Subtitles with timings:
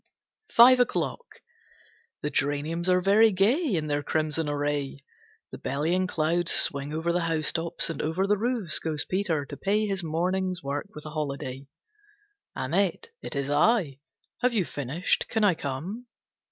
[0.49, 1.25] II Five o'clock.
[2.23, 5.01] The geraniums are very gay in their crimson array.
[5.51, 9.85] The bellying clouds swing over the housetops, and over the roofs goes Peter to pay
[9.85, 11.67] his morning's work with a holiday.
[12.55, 13.99] "Annette, it is I.
[14.41, 15.27] Have you finished?
[15.29, 16.07] Can I come?"